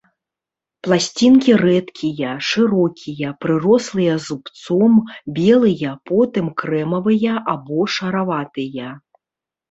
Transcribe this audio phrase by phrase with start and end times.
[0.85, 4.93] Пласцінкі рэдкія, шырокія, прырослыя зубцом,
[5.39, 8.89] белыя, потым крэмавыя або шараватыя.